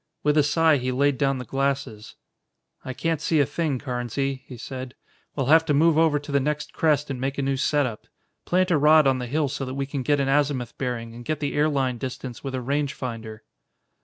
With 0.23 0.35
a 0.35 0.41
sigh 0.41 0.77
he 0.77 0.91
laid 0.91 1.19
down 1.19 1.37
the 1.37 1.45
glasses. 1.45 2.15
"I 2.83 2.91
can't 2.91 3.21
see 3.21 3.39
a 3.39 3.45
thing, 3.45 3.77
Carnesy," 3.77 4.41
he 4.47 4.57
said. 4.57 4.95
"We'll 5.35 5.45
have 5.53 5.63
to 5.65 5.75
move 5.75 5.95
over 5.95 6.17
to 6.17 6.31
the 6.31 6.39
next 6.39 6.73
crest 6.73 7.11
and 7.11 7.21
make 7.21 7.37
a 7.37 7.43
new 7.43 7.55
set 7.55 7.85
up. 7.85 8.07
Plant 8.43 8.71
a 8.71 8.79
rod 8.79 9.05
on 9.05 9.19
the 9.19 9.27
hill 9.27 9.47
so 9.47 9.63
that 9.63 9.75
we 9.75 9.85
can 9.85 10.01
get 10.01 10.19
an 10.19 10.27
azimuth 10.27 10.75
bearing 10.79 11.13
and 11.13 11.23
get 11.23 11.39
the 11.39 11.53
airline 11.53 11.99
distance 11.99 12.43
with 12.43 12.55
a 12.55 12.61
range 12.61 12.95
finder." 12.95 13.43